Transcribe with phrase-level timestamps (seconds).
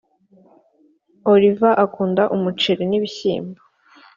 [1.31, 3.61] oliva akunda umuceri n'ibishimbo